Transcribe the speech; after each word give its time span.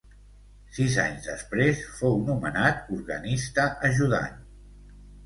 Sis 0.77 0.93
anys 1.01 1.27
després 1.31 1.83
fou 1.99 2.17
nomenat 2.29 2.89
organista 2.97 3.67
ajudant. 3.91 4.41